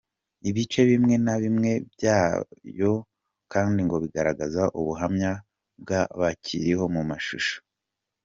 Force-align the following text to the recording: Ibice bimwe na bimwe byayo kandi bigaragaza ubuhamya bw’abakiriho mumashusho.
Ibice 0.49 0.79
bimwe 0.89 1.15
na 1.25 1.35
bimwe 1.43 1.71
byayo 1.93 2.93
kandi 3.51 3.79
bigaragaza 4.03 4.63
ubuhamya 4.79 5.31
bw’abakiriho 5.81 6.85
mumashusho. 6.95 7.55